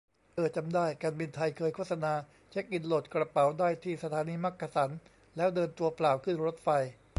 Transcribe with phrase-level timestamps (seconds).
[0.35, 2.13] เอ้อจำได้ การบินไทยเคยโฆษณา
[2.51, 4.91] เช็กอิน โหลดกระเป๋าได้ที่สถานีมักกะสัน
[5.37, 6.69] แล้วเดินตัวเปล่าขึ้นรถไฟ